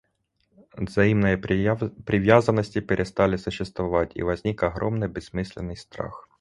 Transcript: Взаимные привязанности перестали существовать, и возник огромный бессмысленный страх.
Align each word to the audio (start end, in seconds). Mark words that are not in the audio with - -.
Взаимные 0.73 1.37
привязанности 1.37 2.81
перестали 2.81 3.37
существовать, 3.37 4.13
и 4.15 4.23
возник 4.23 4.63
огромный 4.63 5.07
бессмысленный 5.07 5.77
страх. 5.77 6.27